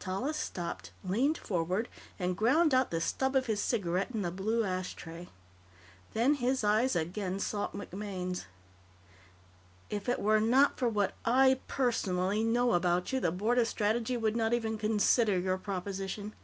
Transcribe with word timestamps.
Tallis 0.00 0.36
stopped, 0.36 0.90
leaned 1.04 1.38
forward, 1.38 1.88
and 2.18 2.36
ground 2.36 2.74
out 2.74 2.90
the 2.90 3.00
stub 3.00 3.36
of 3.36 3.46
his 3.46 3.60
cigarette 3.60 4.10
in 4.12 4.22
the 4.22 4.32
blue 4.32 4.64
ashtray. 4.64 5.28
Then 6.14 6.34
his 6.34 6.64
eyes 6.64 6.96
again 6.96 7.38
sought 7.38 7.74
MacMaine's. 7.76 8.46
"If 9.88 10.08
it 10.08 10.18
were 10.20 10.40
not 10.40 10.78
for 10.78 10.88
what 10.88 11.14
I, 11.24 11.60
personally, 11.68 12.42
know 12.42 12.72
about 12.72 13.12
you, 13.12 13.20
the 13.20 13.30
Board 13.30 13.56
of 13.56 13.68
Strategy 13.68 14.16
would 14.16 14.34
not 14.34 14.52
even 14.52 14.78
consider 14.78 15.38
your 15.38 15.58
proposition." 15.58 16.34